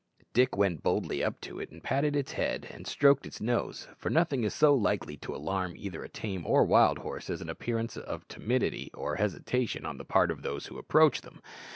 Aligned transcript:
Dick 0.33 0.57
went 0.57 0.81
boldly 0.81 1.23
up 1.23 1.39
to 1.41 1.59
it, 1.59 1.69
and 1.69 1.83
patted 1.83 2.15
its 2.15 2.31
head 2.31 2.67
and 2.71 2.87
stroked 2.87 3.27
its 3.27 3.39
nose, 3.39 3.87
for 3.99 4.09
nothing 4.09 4.43
is 4.43 4.51
so 4.51 4.73
likely 4.73 5.15
to 5.17 5.35
alarm 5.35 5.75
either 5.77 6.03
a 6.03 6.09
tame 6.09 6.43
or 6.43 6.61
a 6.61 6.65
wild 6.65 6.97
horse 6.97 7.29
as 7.29 7.39
any 7.39 7.51
appearance 7.51 7.95
of 7.97 8.27
timidity 8.27 8.89
or 8.95 9.17
hesitation 9.17 9.85
on 9.85 9.99
the 9.99 10.03
part 10.03 10.31
of 10.31 10.41
those 10.41 10.65
who 10.65 10.79
approach 10.79 11.21
them. 11.21 11.39